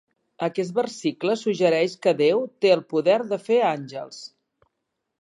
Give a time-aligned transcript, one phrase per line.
[0.45, 4.23] Aquest versicle suggereix que Déu té el poder de fer àngels.